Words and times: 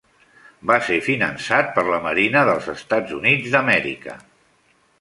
Va 0.71 0.77
ser 0.85 0.97
finançat 1.07 1.69
per 1.75 1.83
la 1.89 2.01
Marina 2.07 2.43
dels 2.49 2.73
Estats 2.75 3.17
Units 3.19 3.53
d'Amèrica. 3.57 4.17